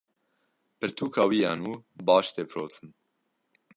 Pirtûka 0.77 1.23
wî 1.29 1.39
ya 1.43 1.53
nû 1.61 1.73
baş 2.07 2.27
tê 2.35 2.43
firotin. 2.51 2.89